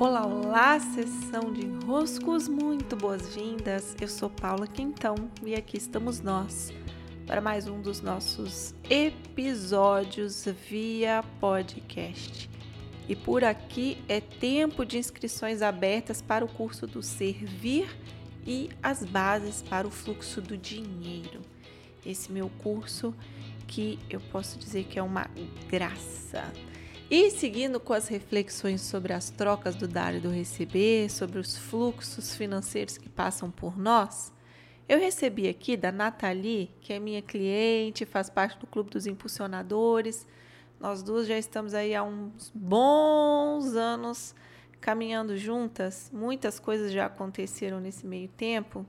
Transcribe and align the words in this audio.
Olá, 0.00 0.24
olá, 0.24 0.78
sessão 0.78 1.52
de 1.52 1.66
enroscos, 1.66 2.46
muito 2.46 2.94
boas-vindas. 2.94 3.96
Eu 4.00 4.06
sou 4.06 4.30
Paula 4.30 4.64
Quintão 4.64 5.16
e 5.42 5.56
aqui 5.56 5.76
estamos 5.76 6.20
nós 6.20 6.72
para 7.26 7.40
mais 7.40 7.66
um 7.66 7.82
dos 7.82 8.00
nossos 8.00 8.76
episódios 8.88 10.44
via 10.70 11.24
podcast. 11.40 12.48
E 13.08 13.16
por 13.16 13.42
aqui 13.42 13.98
é 14.08 14.20
tempo 14.20 14.84
de 14.84 14.98
inscrições 14.98 15.62
abertas 15.62 16.22
para 16.22 16.44
o 16.44 16.48
curso 16.48 16.86
do 16.86 17.02
Servir 17.02 17.88
e 18.46 18.70
as 18.80 19.04
bases 19.04 19.62
para 19.62 19.84
o 19.84 19.90
fluxo 19.90 20.40
do 20.40 20.56
dinheiro. 20.56 21.40
Esse 22.06 22.30
meu 22.30 22.48
curso 22.62 23.12
que 23.66 23.98
eu 24.08 24.20
posso 24.20 24.60
dizer 24.60 24.84
que 24.84 24.96
é 24.96 25.02
uma 25.02 25.26
graça. 25.68 26.52
E 27.10 27.30
seguindo 27.30 27.80
com 27.80 27.94
as 27.94 28.06
reflexões 28.06 28.82
sobre 28.82 29.14
as 29.14 29.30
trocas 29.30 29.74
do 29.74 29.88
dar 29.88 30.14
e 30.14 30.20
do 30.20 30.28
receber, 30.28 31.10
sobre 31.10 31.38
os 31.38 31.56
fluxos 31.56 32.36
financeiros 32.36 32.98
que 32.98 33.08
passam 33.08 33.50
por 33.50 33.78
nós, 33.78 34.30
eu 34.86 34.98
recebi 34.98 35.48
aqui 35.48 35.74
da 35.74 35.90
Nathalie, 35.90 36.70
que 36.82 36.92
é 36.92 36.98
minha 36.98 37.22
cliente, 37.22 38.04
faz 38.04 38.28
parte 38.28 38.58
do 38.58 38.66
Clube 38.66 38.90
dos 38.90 39.06
Impulsionadores. 39.06 40.26
Nós 40.78 41.02
duas 41.02 41.26
já 41.26 41.38
estamos 41.38 41.72
aí 41.72 41.94
há 41.94 42.02
uns 42.02 42.52
bons 42.54 43.74
anos 43.74 44.34
caminhando 44.78 45.34
juntas. 45.34 46.10
Muitas 46.12 46.60
coisas 46.60 46.92
já 46.92 47.06
aconteceram 47.06 47.80
nesse 47.80 48.06
meio 48.06 48.28
tempo. 48.28 48.84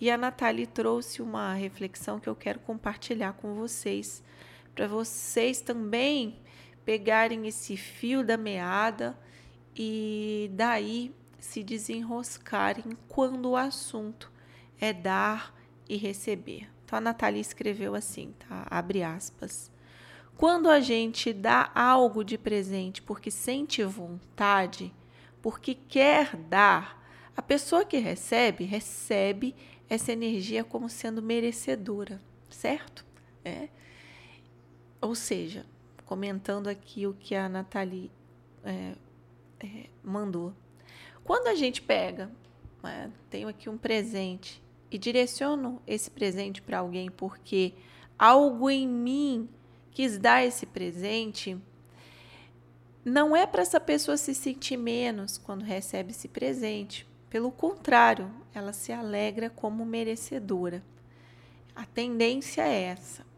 E 0.00 0.10
a 0.10 0.18
Nathalie 0.18 0.66
trouxe 0.66 1.22
uma 1.22 1.54
reflexão 1.54 2.18
que 2.18 2.28
eu 2.28 2.34
quero 2.34 2.58
compartilhar 2.58 3.34
com 3.34 3.54
vocês, 3.54 4.24
para 4.74 4.88
vocês 4.88 5.60
também 5.60 6.42
pegarem 6.84 7.46
esse 7.46 7.76
fio 7.76 8.24
da 8.24 8.36
meada 8.36 9.18
e 9.76 10.50
daí 10.54 11.14
se 11.38 11.62
desenroscarem 11.62 12.96
quando 13.08 13.50
o 13.50 13.56
assunto 13.56 14.30
é 14.80 14.92
dar 14.92 15.54
e 15.88 15.96
receber. 15.96 16.68
Então 16.84 16.98
a 16.98 17.00
Natália 17.00 17.40
escreveu 17.40 17.94
assim, 17.94 18.32
tá? 18.48 18.66
Abre 18.70 19.02
aspas. 19.02 19.70
Quando 20.36 20.68
a 20.68 20.80
gente 20.80 21.32
dá 21.32 21.70
algo 21.74 22.24
de 22.24 22.36
presente 22.36 23.00
porque 23.00 23.30
sente 23.30 23.82
vontade, 23.84 24.92
porque 25.40 25.74
quer 25.74 26.36
dar, 26.36 27.02
a 27.36 27.42
pessoa 27.42 27.84
que 27.84 27.98
recebe, 27.98 28.64
recebe 28.64 29.54
essa 29.88 30.12
energia 30.12 30.64
como 30.64 30.88
sendo 30.88 31.22
merecedora, 31.22 32.20
certo? 32.48 33.04
É. 33.44 33.68
Ou 35.00 35.14
seja, 35.14 35.66
comentando 36.06 36.68
aqui 36.68 37.06
o 37.06 37.14
que 37.14 37.34
a 37.34 37.48
Nathalie 37.48 38.10
é, 38.62 38.94
é, 39.60 39.86
mandou. 40.02 40.52
Quando 41.22 41.48
a 41.48 41.54
gente 41.54 41.80
pega, 41.80 42.30
né, 42.82 43.10
tenho 43.30 43.48
aqui 43.48 43.68
um 43.68 43.78
presente 43.78 44.62
e 44.90 44.98
direciono 44.98 45.80
esse 45.86 46.10
presente 46.10 46.60
para 46.60 46.78
alguém 46.78 47.10
porque 47.10 47.74
algo 48.18 48.70
em 48.70 48.86
mim 48.86 49.48
quis 49.90 50.18
dar 50.18 50.44
esse 50.44 50.66
presente, 50.66 51.56
não 53.04 53.34
é 53.34 53.46
para 53.46 53.62
essa 53.62 53.80
pessoa 53.80 54.16
se 54.16 54.34
sentir 54.34 54.76
menos 54.76 55.38
quando 55.38 55.62
recebe 55.62 56.10
esse 56.10 56.28
presente. 56.28 57.06
Pelo 57.30 57.50
contrário, 57.50 58.30
ela 58.54 58.72
se 58.72 58.92
alegra 58.92 59.50
como 59.50 59.84
merecedora. 59.84 60.82
A 61.74 61.84
tendência 61.84 62.62
é 62.62 62.82
essa 62.82 63.33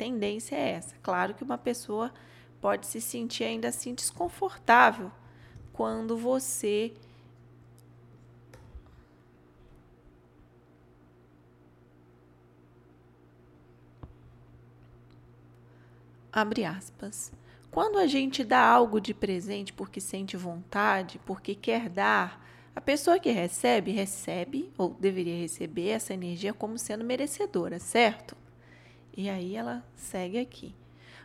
tendência 0.00 0.56
é 0.56 0.70
essa. 0.70 0.94
Claro 1.02 1.34
que 1.34 1.44
uma 1.44 1.58
pessoa 1.58 2.10
pode 2.58 2.86
se 2.86 3.02
sentir 3.02 3.44
ainda 3.44 3.68
assim 3.68 3.92
desconfortável 3.92 5.12
quando 5.74 6.16
você 6.16 6.94
abre 16.32 16.64
aspas. 16.64 17.30
Quando 17.70 17.98
a 17.98 18.06
gente 18.06 18.42
dá 18.42 18.64
algo 18.64 18.98
de 19.02 19.12
presente 19.12 19.70
porque 19.70 20.00
sente 20.00 20.34
vontade, 20.34 21.20
porque 21.26 21.54
quer 21.54 21.90
dar, 21.90 22.42
a 22.74 22.80
pessoa 22.80 23.18
que 23.20 23.30
recebe, 23.30 23.90
recebe 23.90 24.72
ou 24.78 24.96
deveria 24.98 25.36
receber 25.36 25.90
essa 25.90 26.14
energia 26.14 26.54
como 26.54 26.78
sendo 26.78 27.04
merecedora, 27.04 27.78
certo? 27.78 28.39
E 29.16 29.28
aí 29.28 29.56
ela 29.56 29.84
segue 29.94 30.38
aqui. 30.38 30.74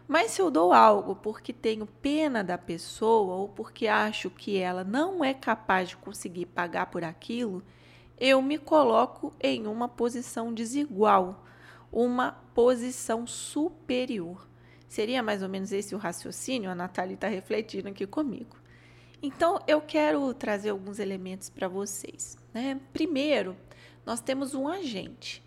Mas 0.08 0.32
se 0.32 0.42
eu 0.42 0.52
dou 0.52 0.72
algo 0.72 1.16
porque 1.16 1.52
tenho 1.52 1.86
pena 1.86 2.44
da 2.44 2.58
pessoa 2.58 3.36
ou 3.36 3.50
porque 3.50 3.88
acho 3.88 4.30
que 4.30 4.58
ela 4.58 4.84
não 4.84 5.24
é 5.24 5.34
capaz 5.34 5.90
de 5.90 5.98
conseguir 5.98 6.46
pagar 6.46 6.88
por 6.88 7.04
aquilo, 7.04 7.64
eu 8.20 8.42
me 8.42 8.58
coloco 8.58 9.34
em 9.42 9.66
uma 9.66 9.88
posição 9.88 10.54
desigual, 10.54 11.44
uma 11.92 12.32
posição 12.54 13.26
superior. 13.26 14.48
Seria 14.88 15.24
mais 15.24 15.42
ou 15.42 15.50
menos 15.50 15.72
esse 15.72 15.96
o 15.96 15.98
raciocínio? 15.98 16.70
A 16.70 16.76
Natália 16.76 17.16
está 17.16 17.28
refletindo 17.28 17.90
aqui 17.90 18.06
comigo. 18.06 18.56
Então, 19.22 19.60
eu 19.68 19.82
quero 19.82 20.34
trazer 20.34 20.70
alguns 20.70 21.00
elementos 21.00 21.50
para 21.50 21.68
vocês. 21.68 22.38
Né? 22.54 22.80
Primeiro, 22.94 23.58
nós 24.06 24.22
temos 24.22 24.54
um 24.54 24.68
agente 24.68 25.44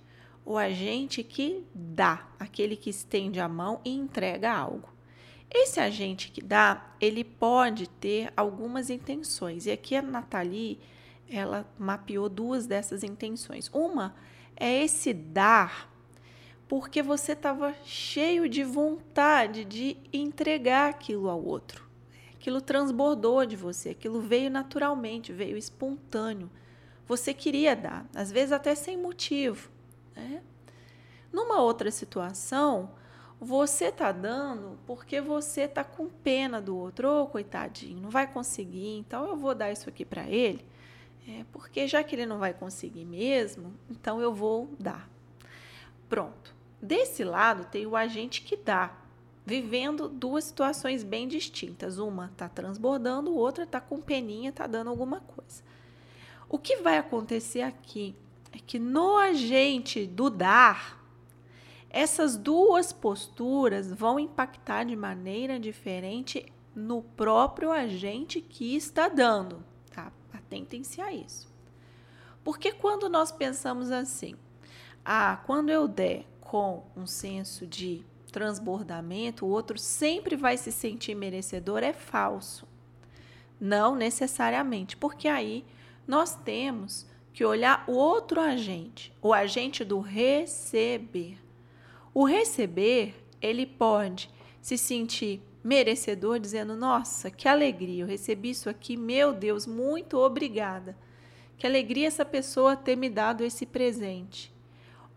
o 0.48 0.56
agente 0.56 1.22
que 1.22 1.62
dá, 1.74 2.26
aquele 2.40 2.74
que 2.74 2.88
estende 2.88 3.38
a 3.38 3.46
mão 3.46 3.82
e 3.84 3.90
entrega 3.90 4.50
algo. 4.50 4.88
Esse 5.50 5.78
agente 5.78 6.30
que 6.30 6.40
dá, 6.40 6.90
ele 6.98 7.22
pode 7.22 7.86
ter 7.86 8.32
algumas 8.34 8.88
intenções. 8.88 9.66
E 9.66 9.70
aqui 9.70 9.94
a 9.94 10.00
Nathalie, 10.00 10.80
ela 11.28 11.70
mapeou 11.78 12.30
duas 12.30 12.66
dessas 12.66 13.02
intenções. 13.02 13.68
Uma 13.74 14.14
é 14.56 14.82
esse 14.82 15.12
dar 15.12 15.92
porque 16.66 17.02
você 17.02 17.32
estava 17.32 17.74
cheio 17.84 18.48
de 18.48 18.64
vontade 18.64 19.66
de 19.66 19.98
entregar 20.10 20.88
aquilo 20.88 21.28
ao 21.28 21.44
outro. 21.44 21.86
Aquilo 22.34 22.62
transbordou 22.62 23.44
de 23.44 23.54
você, 23.54 23.90
aquilo 23.90 24.22
veio 24.22 24.50
naturalmente, 24.50 25.30
veio 25.30 25.58
espontâneo. 25.58 26.50
Você 27.06 27.34
queria 27.34 27.76
dar, 27.76 28.08
às 28.14 28.32
vezes 28.32 28.50
até 28.50 28.74
sem 28.74 28.96
motivo. 28.96 29.76
Né? 30.18 30.42
Numa 31.32 31.60
outra 31.60 31.90
situação, 31.90 32.90
você 33.40 33.86
está 33.86 34.10
dando 34.10 34.78
porque 34.86 35.20
você 35.20 35.62
está 35.62 35.84
com 35.84 36.08
pena 36.08 36.60
do 36.60 36.76
outro, 36.76 37.08
ô 37.08 37.22
oh, 37.22 37.26
coitadinho, 37.26 38.00
não 38.00 38.10
vai 38.10 38.26
conseguir, 38.26 38.98
então 38.98 39.28
eu 39.28 39.36
vou 39.36 39.54
dar 39.54 39.70
isso 39.70 39.88
aqui 39.88 40.04
para 40.04 40.28
ele, 40.28 40.64
é, 41.28 41.44
porque 41.52 41.86
já 41.86 42.02
que 42.02 42.16
ele 42.16 42.26
não 42.26 42.38
vai 42.38 42.52
conseguir 42.52 43.04
mesmo, 43.04 43.72
então 43.90 44.20
eu 44.20 44.34
vou 44.34 44.70
dar. 44.78 45.08
Pronto. 46.08 46.56
Desse 46.80 47.22
lado 47.24 47.64
tem 47.66 47.86
o 47.86 47.96
agente 47.96 48.42
que 48.42 48.56
dá, 48.56 48.96
vivendo 49.44 50.08
duas 50.08 50.44
situações 50.44 51.02
bem 51.02 51.26
distintas. 51.26 51.98
Uma 51.98 52.26
está 52.26 52.48
transbordando, 52.48 53.34
outra 53.34 53.64
está 53.64 53.80
com 53.80 54.00
peninha, 54.00 54.50
está 54.50 54.66
dando 54.66 54.88
alguma 54.90 55.20
coisa. 55.20 55.62
O 56.48 56.58
que 56.58 56.76
vai 56.76 56.98
acontecer 56.98 57.62
aqui 57.62 58.14
é 58.52 58.58
que 58.58 58.78
no 58.78 59.16
agente 59.16 60.06
do 60.06 60.30
dar, 60.30 60.98
essas 61.90 62.36
duas 62.36 62.92
posturas 62.92 63.92
vão 63.92 64.18
impactar 64.18 64.84
de 64.84 64.94
maneira 64.94 65.58
diferente 65.58 66.46
no 66.74 67.02
próprio 67.02 67.72
agente 67.72 68.40
que 68.40 68.76
está 68.76 69.08
dando, 69.08 69.64
tá? 69.90 70.12
Atentem-se 70.32 71.00
a 71.00 71.12
isso. 71.12 71.48
Porque 72.44 72.72
quando 72.72 73.08
nós 73.08 73.32
pensamos 73.32 73.90
assim, 73.90 74.34
ah, 75.04 75.40
quando 75.46 75.70
eu 75.70 75.88
der 75.88 76.26
com 76.40 76.84
um 76.96 77.06
senso 77.06 77.66
de 77.66 78.04
transbordamento, 78.30 79.44
o 79.44 79.48
outro 79.48 79.78
sempre 79.78 80.36
vai 80.36 80.56
se 80.56 80.70
sentir 80.70 81.14
merecedor, 81.14 81.82
é 81.82 81.92
falso. 81.92 82.66
Não 83.60 83.94
necessariamente, 83.94 84.96
porque 84.96 85.26
aí 85.26 85.64
nós 86.06 86.34
temos 86.34 87.06
que 87.38 87.44
olhar 87.44 87.84
o 87.86 87.92
outro 87.92 88.40
agente, 88.40 89.14
o 89.22 89.32
agente 89.32 89.84
do 89.84 90.00
receber. 90.00 91.38
O 92.12 92.24
receber, 92.24 93.14
ele 93.40 93.64
pode 93.64 94.28
se 94.60 94.76
sentir 94.76 95.40
merecedor, 95.62 96.40
dizendo: 96.40 96.74
Nossa, 96.74 97.30
que 97.30 97.46
alegria, 97.46 98.02
eu 98.02 98.08
recebi 98.08 98.50
isso 98.50 98.68
aqui, 98.68 98.96
meu 98.96 99.32
Deus, 99.32 99.68
muito 99.68 100.18
obrigada. 100.18 100.98
Que 101.56 101.64
alegria 101.64 102.08
essa 102.08 102.24
pessoa 102.24 102.74
ter 102.74 102.96
me 102.96 103.08
dado 103.08 103.44
esse 103.44 103.64
presente. 103.64 104.52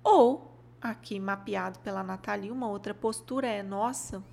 Ou, 0.04 0.56
aqui 0.80 1.20
mapeado 1.20 1.80
pela 1.80 2.04
Nathalie, 2.04 2.52
uma 2.52 2.70
outra 2.70 2.94
postura 2.94 3.48
é: 3.48 3.64
Nossa, 3.64 4.24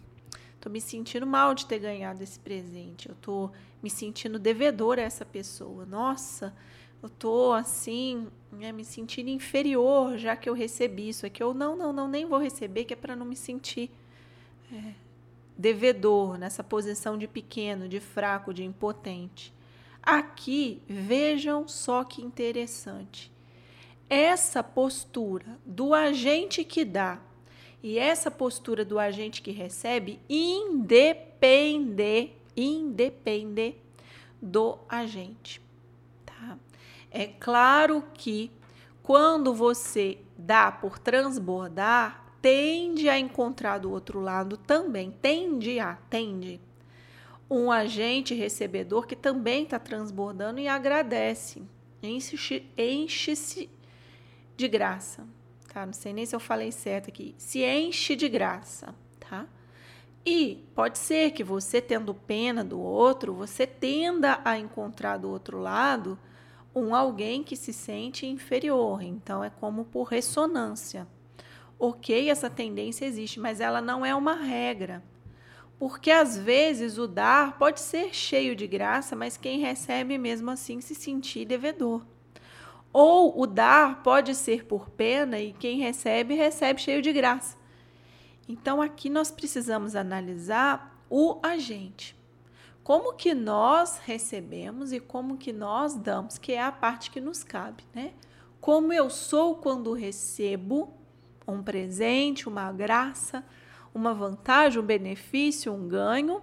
estou 0.54 0.70
me 0.70 0.82
sentindo 0.82 1.26
mal 1.26 1.54
de 1.54 1.64
ter 1.64 1.78
ganhado 1.78 2.22
esse 2.22 2.38
presente, 2.38 3.08
eu 3.08 3.14
estou 3.14 3.50
me 3.82 3.88
sentindo 3.88 4.38
devedora 4.38 5.00
a 5.00 5.06
essa 5.06 5.24
pessoa. 5.24 5.86
Nossa, 5.86 6.54
eu 7.02 7.08
tô 7.08 7.52
assim, 7.52 8.26
né, 8.50 8.72
me 8.72 8.84
sentindo 8.84 9.30
inferior 9.30 10.18
já 10.18 10.36
que 10.36 10.48
eu 10.48 10.54
recebi 10.54 11.08
isso 11.08 11.24
aqui. 11.24 11.42
Ou 11.42 11.54
não, 11.54 11.76
não, 11.76 11.92
não, 11.92 12.08
nem 12.08 12.26
vou 12.26 12.38
receber, 12.38 12.84
que 12.84 12.94
é 12.94 12.96
para 12.96 13.14
não 13.14 13.26
me 13.26 13.36
sentir 13.36 13.90
é, 14.72 14.94
devedor, 15.56 16.38
nessa 16.38 16.64
posição 16.64 17.16
de 17.16 17.28
pequeno, 17.28 17.88
de 17.88 18.00
fraco, 18.00 18.52
de 18.52 18.64
impotente. 18.64 19.52
Aqui, 20.02 20.82
vejam 20.88 21.68
só 21.68 22.04
que 22.04 22.22
interessante. 22.22 23.30
Essa 24.08 24.62
postura 24.62 25.58
do 25.66 25.92
agente 25.92 26.64
que 26.64 26.84
dá 26.84 27.20
e 27.82 27.98
essa 27.98 28.30
postura 28.30 28.84
do 28.84 28.98
agente 28.98 29.42
que 29.42 29.50
recebe 29.50 30.18
independe, 30.28 32.32
independe 32.56 33.74
do 34.40 34.78
agente. 34.88 35.60
Tá? 36.24 36.58
É 37.10 37.26
claro 37.26 38.04
que 38.14 38.50
quando 39.02 39.54
você 39.54 40.18
dá 40.36 40.70
por 40.70 40.98
transbordar, 40.98 42.24
tende 42.42 43.08
a 43.08 43.18
encontrar 43.18 43.78
do 43.78 43.90
outro 43.90 44.20
lado 44.20 44.56
também, 44.56 45.10
tende 45.10 45.80
a, 45.80 45.96
tende 46.08 46.60
um 47.50 47.72
agente 47.72 48.34
recebedor 48.34 49.06
que 49.06 49.16
também 49.16 49.64
está 49.64 49.78
transbordando 49.78 50.60
e 50.60 50.68
agradece, 50.68 51.62
enche-se 52.02 52.68
enche 52.76 53.70
de 54.56 54.68
graça, 54.68 55.26
tá? 55.72 55.86
Não 55.86 55.92
sei 55.92 56.12
nem 56.12 56.26
se 56.26 56.36
eu 56.36 56.40
falei 56.40 56.70
certo 56.70 57.08
aqui, 57.08 57.34
se 57.38 57.64
enche 57.64 58.14
de 58.14 58.28
graça, 58.28 58.94
tá? 59.18 59.46
E 60.26 60.62
pode 60.74 60.98
ser 60.98 61.30
que 61.30 61.42
você 61.42 61.80
tendo 61.80 62.12
pena 62.12 62.62
do 62.62 62.78
outro, 62.78 63.32
você 63.32 63.66
tenda 63.66 64.40
a 64.44 64.58
encontrar 64.58 65.16
do 65.16 65.30
outro 65.30 65.58
lado 65.58 66.18
um 66.74 66.94
alguém 66.94 67.42
que 67.42 67.56
se 67.56 67.72
sente 67.72 68.26
inferior, 68.26 69.02
então 69.02 69.42
é 69.42 69.50
como 69.50 69.84
por 69.84 70.04
ressonância. 70.04 71.06
Ok, 71.78 72.28
essa 72.28 72.50
tendência 72.50 73.04
existe, 73.04 73.38
mas 73.38 73.60
ela 73.60 73.80
não 73.80 74.04
é 74.04 74.14
uma 74.14 74.34
regra. 74.34 75.02
Porque 75.78 76.10
às 76.10 76.36
vezes 76.36 76.98
o 76.98 77.06
dar 77.06 77.56
pode 77.56 77.80
ser 77.80 78.12
cheio 78.12 78.56
de 78.56 78.66
graça, 78.66 79.14
mas 79.14 79.36
quem 79.36 79.60
recebe 79.60 80.18
mesmo 80.18 80.50
assim 80.50 80.80
se 80.80 80.94
sentir 80.94 81.44
devedor. 81.44 82.04
Ou 82.92 83.40
o 83.40 83.46
dar 83.46 84.02
pode 84.02 84.34
ser 84.34 84.64
por 84.64 84.90
pena 84.90 85.38
e 85.38 85.52
quem 85.52 85.78
recebe, 85.78 86.34
recebe 86.34 86.80
cheio 86.80 87.00
de 87.00 87.12
graça. 87.12 87.56
Então 88.48 88.82
aqui 88.82 89.08
nós 89.08 89.30
precisamos 89.30 89.94
analisar 89.94 91.00
o 91.08 91.38
agente. 91.42 92.17
Como 92.88 93.12
que 93.12 93.34
nós 93.34 93.98
recebemos 93.98 94.94
e 94.94 94.98
como 94.98 95.36
que 95.36 95.52
nós 95.52 95.94
damos, 95.94 96.38
que 96.38 96.52
é 96.52 96.62
a 96.62 96.72
parte 96.72 97.10
que 97.10 97.20
nos 97.20 97.44
cabe, 97.44 97.84
né? 97.94 98.14
Como 98.62 98.94
eu 98.94 99.10
sou 99.10 99.56
quando 99.56 99.92
recebo 99.92 100.94
um 101.46 101.62
presente, 101.62 102.48
uma 102.48 102.72
graça, 102.72 103.44
uma 103.94 104.14
vantagem, 104.14 104.80
um 104.80 104.86
benefício, 104.86 105.70
um 105.70 105.86
ganho, 105.86 106.40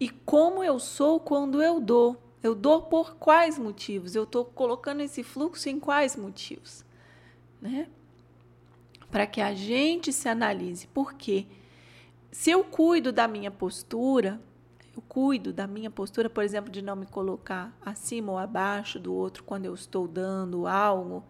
e 0.00 0.08
como 0.08 0.64
eu 0.64 0.78
sou 0.78 1.20
quando 1.20 1.62
eu 1.62 1.78
dou. 1.82 2.16
Eu 2.42 2.54
dou 2.54 2.84
por 2.84 3.16
quais 3.16 3.58
motivos? 3.58 4.14
Eu 4.14 4.22
estou 4.22 4.46
colocando 4.46 5.02
esse 5.02 5.22
fluxo 5.22 5.68
em 5.68 5.78
quais 5.78 6.16
motivos? 6.16 6.82
Né? 7.60 7.90
Para 9.10 9.26
que 9.26 9.42
a 9.42 9.52
gente 9.52 10.14
se 10.14 10.30
analise. 10.30 10.86
Porque 10.94 11.46
se 12.32 12.50
eu 12.50 12.64
cuido 12.64 13.12
da 13.12 13.28
minha 13.28 13.50
postura, 13.50 14.40
eu 14.98 15.02
cuido 15.08 15.52
da 15.52 15.66
minha 15.66 15.90
postura, 15.90 16.28
por 16.28 16.42
exemplo, 16.42 16.72
de 16.72 16.82
não 16.82 16.96
me 16.96 17.06
colocar 17.06 17.72
acima 17.80 18.32
ou 18.32 18.38
abaixo 18.38 18.98
do 18.98 19.14
outro 19.14 19.44
quando 19.44 19.64
eu 19.64 19.72
estou 19.72 20.08
dando 20.08 20.66
algo, 20.66 21.24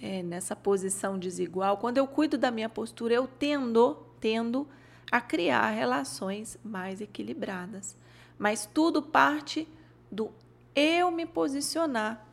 é, 0.00 0.22
nessa 0.22 0.54
posição 0.54 1.18
desigual, 1.18 1.76
quando 1.78 1.98
eu 1.98 2.06
cuido 2.06 2.38
da 2.38 2.52
minha 2.52 2.68
postura, 2.68 3.12
eu 3.14 3.26
tendo 3.26 3.96
tendo 4.20 4.66
a 5.10 5.20
criar 5.20 5.70
relações 5.70 6.56
mais 6.64 7.00
equilibradas. 7.00 7.96
Mas 8.38 8.64
tudo 8.64 9.02
parte 9.02 9.68
do 10.10 10.30
eu 10.74 11.10
me 11.10 11.26
posicionar 11.26 12.24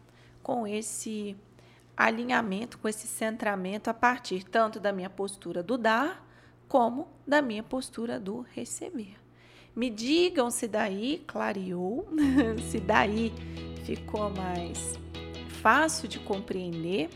com 0.42 0.66
esse 0.66 1.36
alinhamento, 1.98 2.78
com 2.78 2.88
esse 2.88 3.08
centramento 3.08 3.90
a 3.90 3.94
partir 3.94 4.44
tanto 4.44 4.80
da 4.80 4.94
minha 4.94 5.10
postura 5.10 5.62
do 5.62 5.78
dar 5.78 6.26
como 6.68 7.08
da 7.28 7.42
minha 7.42 7.64
postura 7.64 8.20
do 8.20 8.42
receber. 8.54 9.21
Me 9.76 9.90
digam 9.90 10.52
se 10.52 10.68
daí 10.68 11.24
clareou, 11.26 12.08
se 12.70 12.80
daí 12.80 13.32
ficou 13.86 14.30
mais 14.30 15.00
fácil 15.62 16.08
de 16.08 16.20
compreender 16.20 17.10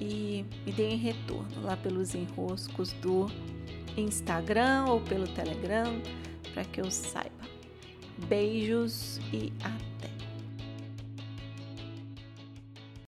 e 0.00 0.44
me 0.64 0.72
deem 0.72 0.96
retorno 0.96 1.62
lá 1.62 1.76
pelos 1.76 2.14
enroscos 2.14 2.92
do 2.94 3.26
Instagram 3.96 4.86
ou 4.88 5.00
pelo 5.00 5.28
Telegram 5.28 6.00
para 6.52 6.64
que 6.64 6.80
eu 6.80 6.90
saiba. 6.90 7.30
Beijos 8.28 9.18
e 9.32 9.52
até! 9.62 9.91